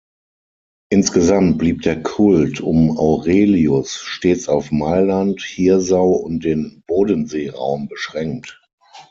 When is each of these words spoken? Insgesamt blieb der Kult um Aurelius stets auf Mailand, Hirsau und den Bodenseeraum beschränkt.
Insgesamt 0.89 1.59
blieb 1.59 1.83
der 1.83 2.01
Kult 2.01 2.59
um 2.59 2.97
Aurelius 2.97 3.99
stets 3.99 4.49
auf 4.49 4.71
Mailand, 4.71 5.43
Hirsau 5.43 6.09
und 6.13 6.43
den 6.43 6.81
Bodenseeraum 6.87 7.87
beschränkt. 7.87 8.59